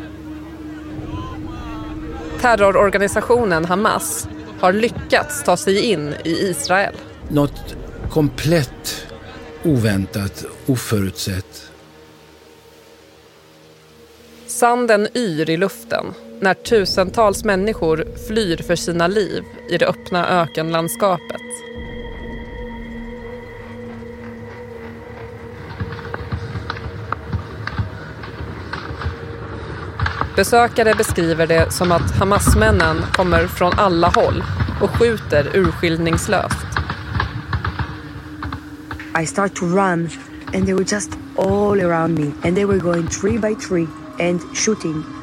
Terrororganisationen 2.41 3.65
Hamas 3.65 4.27
har 4.59 4.73
lyckats 4.73 5.43
ta 5.43 5.57
sig 5.57 5.79
in 5.79 6.13
i 6.23 6.31
Israel. 6.31 6.95
Något 7.29 7.75
komplett 8.09 9.07
oväntat, 9.63 10.45
oförutsett. 10.65 11.71
Sanden 14.47 15.07
yr 15.13 15.49
i 15.49 15.57
luften 15.57 16.05
när 16.39 16.53
tusentals 16.53 17.43
människor 17.43 18.05
flyr 18.27 18.57
för 18.57 18.75
sina 18.75 19.07
liv 19.07 19.43
i 19.69 19.77
det 19.77 19.87
öppna 19.87 20.41
ökenlandskapet. 20.41 21.41
Besökare 30.35 30.93
beskriver 30.93 31.47
det 31.47 31.71
som 31.71 31.91
att 31.91 32.11
Hamasmännen 32.11 32.97
kommer 33.13 33.47
från 33.47 33.73
alla 33.79 34.07
håll 34.07 34.43
och 34.81 34.89
skjuter 34.89 35.55
urskillningslöst. 35.55 36.65
I 39.21 39.25
start 39.25 39.55
to 39.55 39.65
run 39.65 40.09
and 40.53 40.65
they 40.65 40.73
were 40.73 40.85
just 40.87 41.11
all 41.37 41.81
around 41.81 42.19
me 42.19 42.31
and 42.43 42.55
they 42.55 42.65
were 42.65 42.79
going 42.79 43.07
tree 43.07 43.37
by 43.37 43.55
tree 43.55 43.87
and 44.19 44.41
shooting 44.53 45.14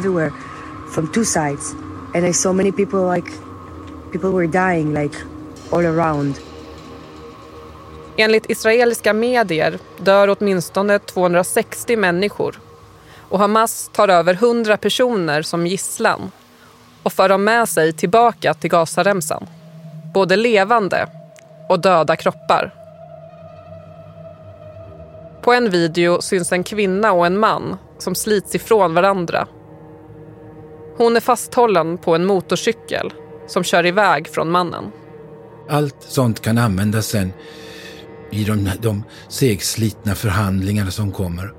everywhere 0.00 0.32
from 0.94 1.12
two 1.12 1.24
sides 1.24 1.74
and 2.14 2.26
I 2.26 2.32
saw 2.32 2.52
many 2.52 2.72
people 2.72 3.14
like 3.16 3.32
people 4.12 4.30
were 4.30 4.46
dying 4.46 4.94
like 4.94 5.16
all 5.70 5.86
around. 5.86 6.34
Enligt 8.16 8.50
israeliska 8.50 9.12
medier 9.12 9.78
dör 9.98 10.36
åtminstone 10.38 10.98
260 10.98 11.96
människor 11.96 12.60
och 13.28 13.38
Hamas 13.38 13.90
tar 13.92 14.08
över 14.08 14.34
100 14.34 14.76
personer 14.76 15.42
som 15.42 15.66
gisslan 15.66 16.30
och 17.02 17.12
för 17.12 17.28
dem 17.28 17.44
med 17.44 17.68
sig 17.68 17.92
tillbaka 17.92 18.54
till 18.54 18.70
Gazaremsan. 18.70 19.46
Både 20.14 20.36
levande 20.36 21.06
och 21.68 21.80
döda 21.80 22.16
kroppar. 22.16 22.74
På 25.42 25.52
en 25.52 25.70
video 25.70 26.20
syns 26.20 26.52
en 26.52 26.64
kvinna 26.64 27.12
och 27.12 27.26
en 27.26 27.38
man 27.38 27.76
som 27.98 28.14
slits 28.14 28.54
ifrån 28.54 28.94
varandra. 28.94 29.46
Hon 31.00 31.16
är 31.16 31.20
fasthållen 31.20 31.98
på 31.98 32.14
en 32.14 32.26
motorcykel 32.26 33.12
som 33.46 33.64
kör 33.64 33.86
iväg 33.86 34.28
från 34.28 34.50
mannen. 34.50 34.92
Allt 35.68 35.96
sånt 36.02 36.40
kan 36.40 36.58
användas 36.58 37.06
sen 37.06 37.32
i 38.30 38.44
de, 38.44 38.70
de 38.80 39.04
segslitna 39.28 40.14
förhandlingarna 40.14 40.90
som 40.90 41.12
kommer. 41.12 41.52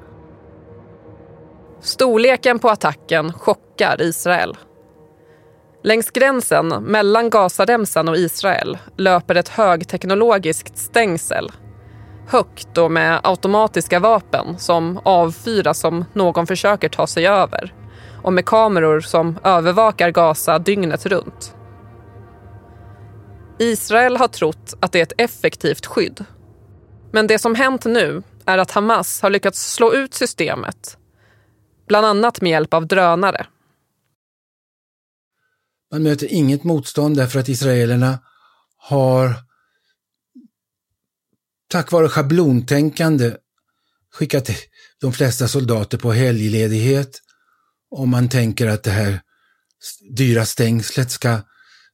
Storleken 1.82 2.60
på 2.60 2.70
attacken 2.70 3.34
chockar 3.34 4.02
Israel. 4.02 4.58
Längs 5.84 6.12
gränsen 6.12 6.68
mellan 6.68 7.30
Gazaremsan 7.30 8.08
och 8.08 8.18
Israel 8.18 8.78
löper 8.98 9.36
ett 9.36 9.50
högteknologiskt 9.50 10.78
stängsel. 10.78 11.52
Högt 12.28 12.78
och 12.78 12.92
med 12.92 13.20
automatiska 13.24 14.00
vapen 14.00 14.60
som 14.60 15.00
avfyras 15.04 15.84
om 15.84 16.06
någon 16.14 16.48
försöker 16.48 16.90
ta 16.90 17.08
sig 17.08 17.28
över 17.28 17.81
och 18.24 18.34
med 18.34 18.46
kameror 18.46 19.00
som 19.00 19.40
övervakar 19.44 20.12
Gaza 20.12 20.60
dygnet 20.60 21.06
runt. 21.06 21.56
Israel 23.60 24.18
har 24.18 24.28
trott 24.28 24.74
att 24.80 24.92
det 24.92 25.00
är 25.00 25.04
ett 25.04 25.14
effektivt 25.18 25.86
skydd. 25.86 26.26
Men 27.12 27.28
det 27.28 27.40
som 27.40 27.56
hänt 27.56 27.86
nu 27.86 28.24
är 28.46 28.58
att 28.58 28.72
Hamas 28.72 29.22
har 29.22 29.30
lyckats 29.30 29.74
slå 29.74 29.94
ut 29.94 30.14
systemet 30.14 30.98
bland 31.88 32.06
annat 32.06 32.42
med 32.42 32.52
hjälp 32.52 32.74
av 32.74 32.88
drönare. 32.88 33.46
Man 35.92 36.04
möter 36.04 36.28
inget 36.34 36.64
motstånd 36.64 37.18
därför 37.18 37.40
att 37.40 37.50
israelerna 37.50 38.20
har 38.78 39.36
tack 41.68 41.92
vare 41.92 42.10
schablontänkande 42.10 43.34
skickat 44.14 44.50
de 45.02 45.14
flesta 45.14 45.48
soldater 45.48 45.98
på 45.98 46.12
helgledighet 46.12 47.22
om 47.92 48.10
man 48.10 48.30
tänker 48.30 48.68
att 48.68 48.84
det 48.84 48.92
här 48.92 49.22
dyra 50.16 50.46
stängslet 50.46 51.12
ska 51.12 51.42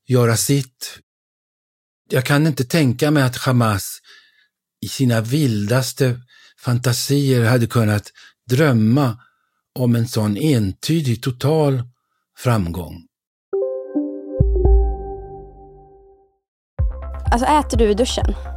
göra 0.07 0.37
sitt. 0.37 0.99
Jag 2.09 2.25
kan 2.25 2.47
inte 2.47 2.63
tänka 2.63 3.11
mig 3.11 3.23
att 3.23 3.37
Hamas 3.37 3.99
i 4.81 4.87
sina 4.87 5.21
vildaste 5.21 6.21
fantasier 6.59 7.45
hade 7.45 7.67
kunnat 7.67 8.11
drömma 8.49 9.17
om 9.75 9.95
en 9.95 10.07
sån 10.07 10.37
entydig 10.37 11.23
total 11.23 11.83
framgång. 12.37 13.07
Alltså 17.31 17.47
äter 17.47 17.77
du 17.77 17.91
i 17.91 17.93
duschen? 17.93 18.56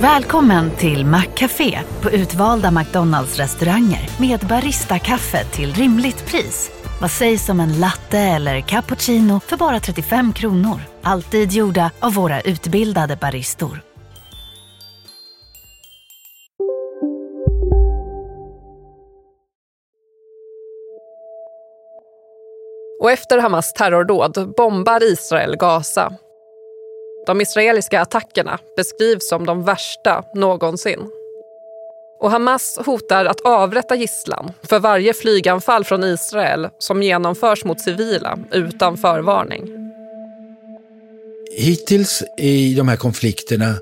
Välkommen 0.00 0.70
till 0.70 1.06
Maccafé 1.06 1.78
på 2.02 2.10
utvalda 2.10 2.70
McDonalds 2.70 3.38
restauranger 3.38 4.10
med 4.20 4.40
Baristakaffe 4.40 5.44
till 5.44 5.74
rimligt 5.74 6.26
pris. 6.26 6.70
Vad 7.00 7.10
sägs 7.10 7.48
om 7.48 7.60
en 7.60 7.80
latte 7.80 8.18
eller 8.18 8.60
cappuccino 8.60 9.40
för 9.40 9.56
bara 9.56 9.80
35 9.80 10.32
kronor? 10.32 10.80
Alltid 11.02 11.52
gjorda 11.52 11.90
av 12.00 12.14
våra 12.14 12.40
utbildade 12.40 13.16
baristor. 13.16 13.80
Och 23.00 23.10
efter 23.10 23.38
Hamas 23.38 23.72
terrordåd 23.72 24.54
bombar 24.56 25.02
Israel 25.02 25.56
Gaza. 25.56 26.12
De 27.28 27.40
israeliska 27.40 28.00
attackerna 28.00 28.58
beskrivs 28.76 29.28
som 29.28 29.46
de 29.46 29.64
värsta 29.64 30.24
någonsin. 30.34 30.98
Och 32.20 32.30
Hamas 32.30 32.78
hotar 32.86 33.24
att 33.24 33.40
avrätta 33.40 33.94
gisslan 33.94 34.52
för 34.62 34.78
varje 34.78 35.14
flyganfall 35.14 35.84
från 35.84 36.04
Israel 36.04 36.68
som 36.78 37.02
genomförs 37.02 37.64
mot 37.64 37.80
civila 37.80 38.38
utan 38.52 38.96
förvarning. 38.96 39.68
Hittills 41.56 42.22
i 42.38 42.74
de 42.74 42.88
här 42.88 42.96
konflikterna 42.96 43.74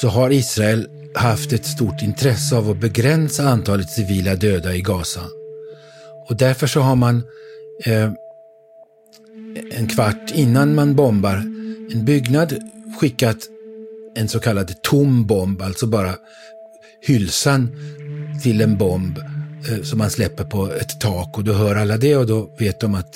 så 0.00 0.08
har 0.08 0.30
Israel 0.30 0.88
haft 1.14 1.52
ett 1.52 1.66
stort 1.66 2.02
intresse 2.02 2.56
av 2.56 2.70
att 2.70 2.80
begränsa 2.80 3.42
antalet 3.42 3.90
civila 3.90 4.34
döda 4.34 4.74
i 4.74 4.80
Gaza. 4.80 5.24
Och 6.28 6.36
därför 6.36 6.66
så 6.66 6.80
har 6.80 6.96
man 6.96 7.22
eh, 7.84 8.10
en 9.70 9.88
kvart 9.88 10.30
innan 10.34 10.74
man 10.74 10.94
bombar 10.94 11.61
en 11.90 12.04
byggnad 12.04 12.58
skickat 13.00 13.38
en 14.14 14.28
så 14.28 14.40
kallad 14.40 14.82
tom 14.82 15.26
bomb, 15.26 15.62
alltså 15.62 15.86
bara 15.86 16.14
hylsan 17.00 17.70
till 18.42 18.60
en 18.60 18.78
bomb 18.78 19.18
eh, 19.68 19.82
som 19.82 19.98
man 19.98 20.10
släpper 20.10 20.44
på 20.44 20.72
ett 20.72 21.00
tak 21.00 21.38
och 21.38 21.44
då 21.44 21.52
hör 21.52 21.76
alla 21.76 21.96
det 21.96 22.16
och 22.16 22.26
då 22.26 22.54
vet 22.58 22.80
de 22.80 22.94
att 22.94 23.14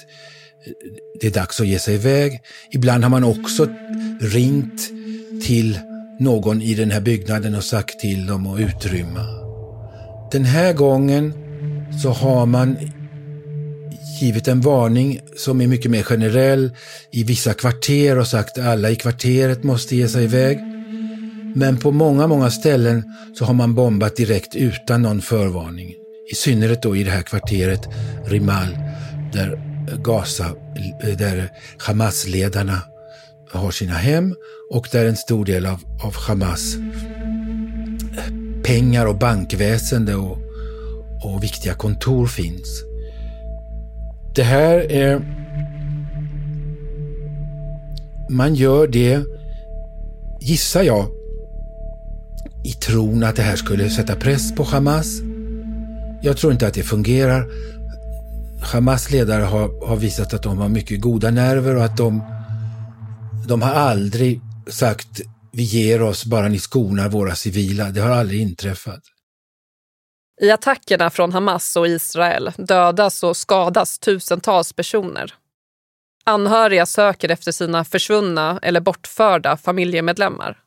eh, 0.66 0.72
det 1.20 1.26
är 1.26 1.31
dags 1.31 1.61
att 1.61 1.66
ge 1.66 1.79
sig 1.79 1.94
iväg. 1.94 2.40
Ibland 2.70 3.05
har 3.05 3.11
man 3.11 3.24
också 3.24 3.68
ringt 4.20 4.90
till 5.46 5.79
någon 6.20 6.62
i 6.62 6.74
den 6.74 6.90
här 6.90 7.00
byggnaden 7.00 7.55
och 7.55 7.64
sagt 7.64 8.00
till 8.00 8.26
dem 8.26 8.46
att 8.46 8.61
utrymma. 8.61 9.26
Den 10.33 10.44
här 10.44 10.72
gången 10.72 11.33
så 12.02 12.11
har 12.11 12.46
man 12.46 12.76
givit 14.20 14.48
en 14.48 14.61
varning 14.61 15.20
som 15.37 15.61
är 15.61 15.66
mycket 15.66 15.90
mer 15.90 16.02
generell 16.02 16.70
i 17.11 17.24
vissa 17.24 17.54
kvarter 17.54 18.18
och 18.18 18.26
sagt 18.26 18.59
att 18.59 18.66
alla 18.66 18.90
i 18.90 18.96
kvarteret 18.96 19.64
måste 19.64 19.96
ge 19.96 20.09
sig 20.09 20.24
iväg. 20.24 20.59
Men 21.54 21.78
på 21.78 21.90
många, 21.90 22.26
många 22.26 22.50
ställen 22.50 23.04
så 23.38 23.44
har 23.44 23.54
man 23.54 23.74
bombat 23.74 24.16
direkt 24.16 24.54
utan 24.54 25.02
någon 25.02 25.22
förvarning. 25.22 25.94
I 26.32 26.35
synnerhet 26.35 26.82
då 26.82 26.96
i 26.96 27.04
det 27.04 27.11
här 27.11 27.22
kvarteret 27.22 27.88
Rimal 28.26 28.78
där 29.32 29.61
Gaza, 30.04 30.54
där 31.18 31.50
Hamas-ledarna 31.78 32.82
har 33.52 33.70
sina 33.70 33.94
hem 33.94 34.35
och 34.70 34.88
där 34.92 35.06
en 35.06 35.16
stor 35.16 35.44
del 35.44 35.66
av, 35.66 35.80
av 36.02 36.16
Hamas 36.16 36.76
pengar 38.66 39.06
och 39.06 39.18
bankväsende 39.18 40.14
och, 40.14 40.38
och 41.24 41.42
viktiga 41.42 41.74
kontor 41.74 42.26
finns. 42.26 42.82
Det 44.37 44.42
här 44.42 44.92
är... 44.92 45.20
Man 48.31 48.55
gör 48.55 48.87
det, 48.87 49.25
gissar 50.40 50.83
jag, 50.83 51.07
i 52.64 52.72
tron 52.72 53.25
att 53.25 53.37
det 53.37 53.42
här 53.42 53.57
skulle 53.57 53.90
sätta 53.90 54.16
press 54.16 54.55
på 54.55 54.62
Hamas. 54.62 55.20
Jag 56.22 56.37
tror 56.37 56.53
inte 56.53 56.66
att 56.66 56.75
det 56.75 56.83
fungerar. 56.83 57.46
Hamas 58.62 59.11
ledare 59.11 59.42
har, 59.42 59.87
har 59.87 59.96
visat 59.96 60.35
att 60.35 60.42
de 60.42 60.59
har 60.59 60.68
mycket 60.68 61.01
goda 61.01 61.31
nerver 61.31 61.77
och 61.77 61.85
att 61.85 61.96
de, 61.96 62.22
de 63.49 63.62
har 63.62 63.70
aldrig 63.70 64.40
sagt 64.70 65.20
vi 65.53 65.62
ger 65.62 66.03
oss 66.03 66.25
bara 66.25 66.49
ni 66.49 66.59
skonar 66.59 67.09
våra 67.09 67.35
civila. 67.35 67.90
Det 67.90 68.01
har 68.01 68.11
aldrig 68.11 68.40
inträffat. 68.40 69.01
I 70.40 70.51
attackerna 70.51 71.11
från 71.11 71.33
Hamas 71.33 71.77
och 71.77 71.88
Israel 71.88 72.53
dödas 72.59 73.22
och 73.22 73.37
skadas 73.37 73.99
tusentals 73.99 74.72
personer. 74.72 75.35
Anhöriga 76.25 76.87
söker 76.87 77.29
efter 77.29 77.53
sina 77.53 77.85
försvunna 77.85 78.59
eller 78.62 78.81
bortförda 78.81 79.57
familjemedlemmar. 79.57 80.59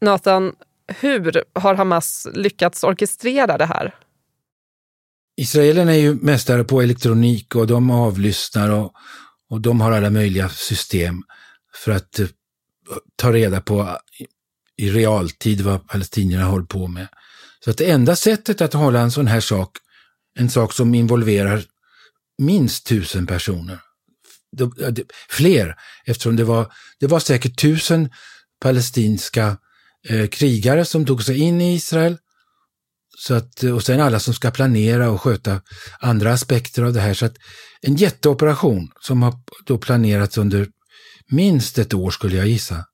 Nathan, 0.00 0.52
hur 0.86 1.44
har 1.52 1.74
Hamas 1.74 2.28
lyckats 2.34 2.84
orkestrera 2.84 3.58
det 3.58 3.66
här? 3.66 3.94
Israelerna 5.36 5.94
är 5.94 5.98
ju 5.98 6.14
mästare 6.14 6.64
på 6.64 6.82
elektronik 6.82 7.54
och 7.54 7.66
de 7.66 7.90
avlyssnar 7.90 8.70
och, 8.70 8.92
och 9.50 9.60
de 9.60 9.80
har 9.80 9.92
alla 9.92 10.10
möjliga 10.10 10.48
system 10.48 11.22
för 11.74 11.92
att 11.92 12.18
eh, 12.18 12.26
ta 13.16 13.32
reda 13.32 13.60
på 13.60 13.98
i 14.76 14.90
realtid 14.90 15.60
vad 15.60 15.88
palestinierna 15.88 16.44
håller 16.44 16.66
på 16.66 16.88
med. 16.88 17.08
Så 17.64 17.70
att 17.70 17.78
det 17.78 17.90
enda 17.90 18.16
sättet 18.16 18.60
att 18.60 18.72
hålla 18.72 19.00
en 19.00 19.10
sån 19.10 19.26
här 19.26 19.40
sak, 19.40 19.70
en 20.38 20.50
sak 20.50 20.72
som 20.72 20.94
involverar 20.94 21.64
minst 22.38 22.86
tusen 22.86 23.26
personer, 23.26 23.80
fler, 25.30 25.74
eftersom 26.04 26.36
det 26.36 26.44
var, 26.44 26.72
det 27.00 27.06
var 27.06 27.20
säkert 27.20 27.60
tusen 27.60 28.10
palestinska 28.60 29.56
eh, 30.08 30.26
krigare 30.26 30.84
som 30.84 31.06
tog 31.06 31.22
sig 31.22 31.38
in 31.38 31.60
i 31.60 31.74
Israel. 31.74 32.18
Så 33.18 33.34
att, 33.34 33.62
och 33.62 33.82
sen 33.82 34.00
alla 34.00 34.20
som 34.20 34.34
ska 34.34 34.50
planera 34.50 35.10
och 35.10 35.20
sköta 35.20 35.60
andra 36.00 36.32
aspekter 36.32 36.82
av 36.82 36.92
det 36.92 37.00
här. 37.00 37.14
Så 37.14 37.26
att 37.26 37.36
en 37.80 37.96
jätteoperation 37.96 38.90
som 39.00 39.22
har 39.22 39.34
då 39.66 39.78
planerats 39.78 40.38
under 40.38 40.68
minst 41.30 41.78
ett 41.78 41.94
år 41.94 42.10
skulle 42.10 42.36
jag 42.36 42.48
gissa. 42.48 42.84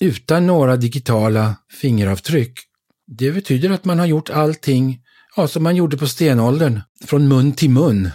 Utan 0.00 0.46
några 0.46 0.76
digitala 0.76 1.56
fingeravtryck. 1.80 2.69
Det 3.18 3.32
betyder 3.32 3.70
att 3.70 3.84
man 3.84 3.98
har 3.98 4.06
gjort 4.06 4.30
allting 4.30 5.00
ja, 5.36 5.48
som 5.48 5.62
man 5.62 5.76
gjorde 5.76 5.96
på 5.96 6.06
stenåldern, 6.06 6.80
från 7.04 7.28
mun 7.28 7.52
till 7.52 7.70
mun. 7.70 8.10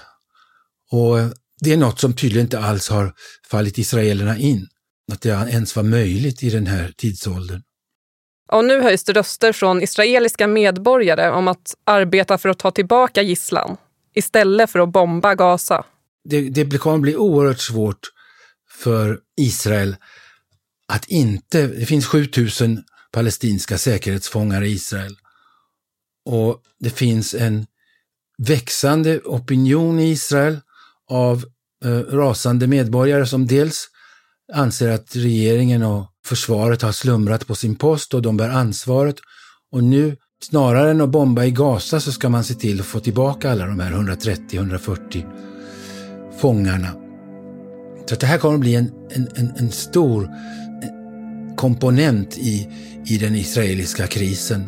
Och 0.91 1.17
det 1.61 1.73
är 1.73 1.77
något 1.77 1.99
som 1.99 2.13
tydligen 2.13 2.45
inte 2.45 2.59
alls 2.59 2.89
har 2.89 3.13
fallit 3.51 3.77
israelerna 3.77 4.37
in 4.37 4.67
att 5.11 5.21
det 5.21 5.29
ens 5.29 5.75
var 5.75 5.83
möjligt 5.83 6.43
i 6.43 6.49
den 6.49 6.67
här 6.67 6.93
tidsåldern. 6.97 7.61
Och 8.51 8.65
nu 8.65 8.81
höjs 8.81 9.03
det 9.03 9.13
röster 9.13 9.53
från 9.53 9.81
israeliska 9.81 10.47
medborgare 10.47 11.29
om 11.29 11.47
att 11.47 11.75
arbeta 11.83 12.37
för 12.37 12.49
att 12.49 12.59
ta 12.59 12.71
tillbaka 12.71 13.21
gisslan 13.21 13.77
istället 14.15 14.69
för 14.69 14.79
att 14.79 14.91
bomba 14.91 15.35
Gaza. 15.35 15.85
Det, 16.29 16.49
det 16.49 16.77
kommer 16.77 16.97
bli 16.97 17.15
oerhört 17.15 17.59
svårt 17.59 17.99
för 18.81 19.19
Israel 19.37 19.95
att 20.87 21.05
inte... 21.07 21.67
Det 21.67 21.85
finns 21.85 22.05
7000 22.05 22.83
palestinska 23.15 23.77
säkerhetsfångar 23.77 24.63
i 24.63 24.71
Israel. 24.71 25.15
Och 26.25 26.61
det 26.79 26.89
finns 26.89 27.33
en 27.33 27.65
växande 28.37 29.19
opinion 29.19 29.99
i 29.99 30.11
Israel 30.11 30.59
av 31.09 31.45
eh, 31.85 31.99
rasande 31.99 32.67
medborgare 32.67 33.25
som 33.25 33.47
dels 33.47 33.87
anser 34.53 34.89
att 34.89 35.15
regeringen 35.15 35.83
och 35.83 36.05
försvaret 36.25 36.81
har 36.81 36.91
slumrat 36.91 37.47
på 37.47 37.55
sin 37.55 37.75
post 37.75 38.13
och 38.13 38.21
de 38.21 38.37
bär 38.37 38.49
ansvaret. 38.49 39.15
Och 39.71 39.83
nu, 39.83 40.17
snarare 40.43 40.91
än 40.91 41.01
att 41.01 41.09
bomba 41.09 41.43
i 41.43 41.51
Gaza, 41.51 41.99
så 41.99 42.11
ska 42.11 42.29
man 42.29 42.43
se 42.43 42.53
till 42.53 42.79
att 42.79 42.85
få 42.85 42.99
tillbaka 42.99 43.51
alla 43.51 43.65
de 43.65 43.79
här 43.79 43.91
130-140 43.91 45.25
fångarna. 46.39 46.89
Så 48.09 48.15
det 48.15 48.25
här 48.25 48.37
kommer 48.37 48.55
att 48.55 48.61
bli 48.61 48.75
en, 48.75 48.91
en, 49.09 49.27
en, 49.35 49.53
en 49.57 49.71
stor 49.71 50.29
komponent 51.55 52.37
i, 52.37 52.69
i 53.05 53.17
den 53.17 53.35
israeliska 53.35 54.07
krisen 54.07 54.65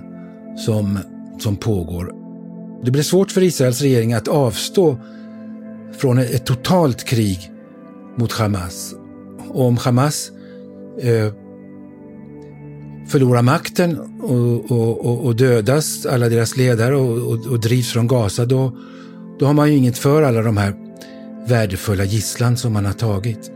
som, 0.65 0.99
som 1.39 1.55
pågår. 1.55 2.13
Det 2.83 2.91
blir 2.91 3.03
svårt 3.03 3.31
för 3.31 3.43
Israels 3.43 3.81
regering 3.81 4.13
att 4.13 4.27
avstå 4.27 4.97
från 5.97 6.17
ett, 6.17 6.31
ett 6.31 6.45
totalt 6.45 7.03
krig 7.03 7.51
mot 8.15 8.33
Hamas 8.33 8.95
och 9.49 9.65
om 9.65 9.77
Hamas 9.77 10.31
eh, 11.01 11.33
förlorar 13.07 13.41
makten 13.41 13.99
och, 14.21 14.71
och, 14.71 15.25
och, 15.25 15.35
dödas, 15.35 16.05
alla 16.05 16.29
deras 16.29 16.57
ledare 16.57 16.95
och, 16.95 17.47
och, 17.51 17.59
drivs 17.59 17.93
från 17.93 18.07
Gaza, 18.07 18.45
då, 18.45 18.77
då 19.39 19.45
har 19.45 19.53
man 19.53 19.71
ju 19.71 19.77
inget 19.77 19.97
för 19.97 20.23
alla 20.23 20.41
de 20.41 20.57
här 20.57 20.73
värdefulla 21.47 22.03
gisslan 22.03 22.57
som 22.57 22.73
man 22.73 22.85
har 22.85 22.93
tagit. 22.93 23.51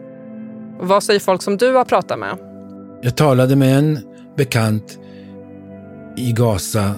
Vad 0.79 1.03
säger 1.03 1.19
folk 1.19 1.41
som 1.41 1.57
du 1.57 1.73
har 1.73 1.85
pratat 1.85 2.19
med? 2.19 2.37
Jag 3.01 3.15
talade 3.15 3.55
med 3.55 3.77
en 3.77 3.99
bekant 4.37 4.99
i 6.17 6.31
Gaza 6.31 6.95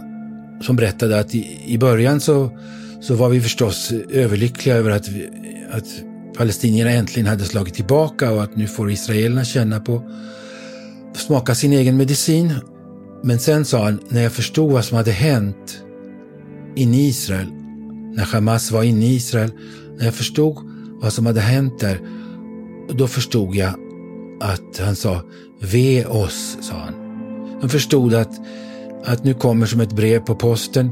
som 0.62 0.76
berättade 0.76 1.20
att 1.20 1.36
i, 1.36 1.62
i 1.66 1.78
början 1.78 2.20
så, 2.20 2.52
så 3.02 3.16
var 3.16 3.30
vi 3.30 3.42
förstås 3.42 3.92
överlyckliga 4.10 4.76
över 4.76 4.92
att, 4.92 5.08
vi, 5.08 5.30
att 5.72 5.86
palestinierna 6.38 6.92
äntligen 6.92 7.28
hade 7.28 7.44
slagit 7.44 7.74
tillbaka 7.74 8.32
och 8.32 8.44
att 8.44 8.56
nu 8.56 8.68
får 8.68 8.92
israelerna 8.92 9.44
känna 9.44 9.80
på, 9.80 10.04
smaka 11.16 11.56
sin 11.56 11.74
egen 11.74 11.98
medicin. 11.98 12.54
Men 13.24 13.40
sen 13.40 13.66
sa 13.66 13.84
han, 13.84 14.00
när 14.10 14.24
jag 14.24 14.32
förstod 14.32 14.72
vad 14.72 14.86
som 14.86 14.98
hade 14.98 15.12
hänt 15.12 15.84
inne 16.76 16.98
i 16.98 17.08
Israel, 17.08 17.48
när 18.16 18.24
Hamas 18.26 18.72
var 18.72 18.84
inne 18.84 19.06
i 19.06 19.16
Israel, 19.16 19.52
när 19.98 20.06
jag 20.06 20.14
förstod 20.14 20.58
vad 21.02 21.14
som 21.14 21.26
hade 21.26 21.42
hänt 21.42 21.80
där, 21.80 22.00
då 22.90 23.08
förstod 23.08 23.56
jag 23.56 23.74
att 24.42 24.80
han 24.80 24.96
sa, 24.96 25.22
ve 25.62 26.06
oss, 26.06 26.58
sa 26.62 26.74
han. 26.74 27.03
De 27.64 27.70
förstod 27.70 28.14
att, 28.14 28.42
att 29.06 29.24
nu 29.24 29.34
kommer 29.34 29.66
som 29.66 29.82
ett 29.82 29.94
brev 29.94 30.20
på 30.20 30.36
posten 30.36 30.92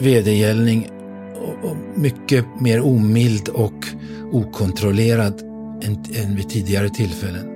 vedergällning 0.00 0.90
och, 1.34 1.70
och 1.70 1.76
mycket 1.94 2.44
mer 2.60 2.80
omild 2.80 3.48
och 3.48 3.86
okontrollerad 4.32 5.40
än, 5.82 6.04
än 6.22 6.36
vid 6.36 6.48
tidigare 6.48 6.88
tillfällen. 6.88 7.46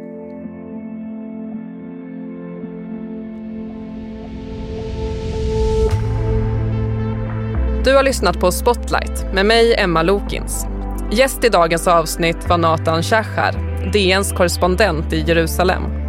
Du 7.85 7.94
har 7.94 8.03
lyssnat 8.03 8.40
på 8.40 8.53
Spotlight 8.53 9.35
med 9.35 9.46
mig, 9.46 9.75
Emma 9.75 10.03
Lokins. 10.03 10.66
Gäst 11.12 11.44
i 11.44 11.49
dagens 11.49 11.88
avsnitt 11.88 12.49
var 12.49 12.59
Nathan 12.59 13.03
Shachar, 13.03 13.53
DNs 13.92 14.33
korrespondent 14.33 15.12
i 15.12 15.25
Jerusalem. 15.27 15.99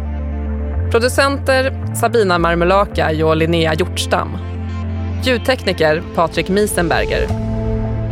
Producenter 0.92 1.94
Sabina 1.94 2.38
Marmelakai 2.38 3.22
och 3.22 3.36
Linnea 3.36 3.74
Hjortstam. 3.74 4.38
Ljudtekniker 5.24 6.02
Patrik 6.14 6.48
Miesenberger 6.48 7.28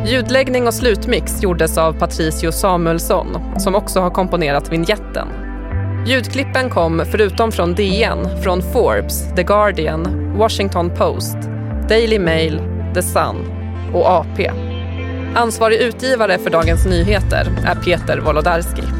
Ljudläggning 0.06 0.66
och 0.66 0.74
slutmix 0.74 1.42
gjordes 1.42 1.78
av 1.78 1.92
Patricio 1.92 2.52
Samuelsson 2.52 3.26
som 3.58 3.74
också 3.74 4.00
har 4.00 4.10
komponerat 4.10 4.72
vignetten. 4.72 5.28
Ljudklippen 6.06 6.70
kom, 6.70 7.02
förutom 7.10 7.52
från 7.52 7.74
DN, 7.74 8.42
från 8.42 8.62
Forbes, 8.62 9.34
The 9.36 9.42
Guardian, 9.42 10.32
Washington 10.38 10.90
Post, 10.90 11.36
Daily 11.88 12.18
Mail, 12.18 12.60
The 12.94 13.02
Sun 13.02 13.36
och 13.94 14.06
AP. 14.06 14.50
Ansvarig 15.34 15.80
utgivare 15.80 16.38
för 16.38 16.50
Dagens 16.50 16.86
Nyheter 16.86 17.46
är 17.66 17.74
Peter 17.74 18.20
Wolodarski. 18.20 18.99